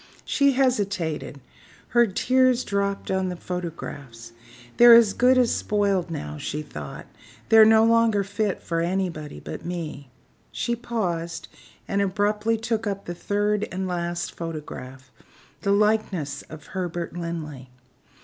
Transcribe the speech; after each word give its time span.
She 0.25 0.53
hesitated; 0.53 1.41
her 1.89 2.07
tears 2.07 2.63
dropped 2.63 3.11
on 3.11 3.29
the 3.29 3.35
photographs. 3.35 4.31
"They're 4.77 4.95
as 4.95 5.13
good 5.13 5.37
as 5.37 5.53
spoiled 5.53 6.09
now," 6.09 6.39
she 6.39 6.63
thought; 6.63 7.05
"they're 7.49 7.65
no 7.65 7.83
longer 7.85 8.23
fit 8.23 8.63
for 8.63 8.81
anybody 8.81 9.39
but 9.39 9.63
me." 9.63 10.09
She 10.51 10.75
paused, 10.75 11.49
and 11.87 12.01
abruptly 12.01 12.57
took 12.57 12.87
up 12.87 13.05
the 13.05 13.13
third 13.13 13.67
and 13.71 13.87
last 13.87 14.31
photograph 14.31 15.11
the 15.61 15.71
likeness 15.71 16.41
of 16.49 16.65
Herbert 16.73 17.15
Linley. 17.15 17.69